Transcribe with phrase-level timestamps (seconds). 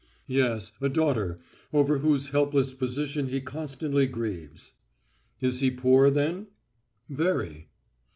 [0.25, 1.39] "Yes, a daughter,
[1.71, 4.71] over whose helpless position he constantly grieves."
[5.37, 6.47] "He is poor, then?"
[7.07, 7.69] "Very."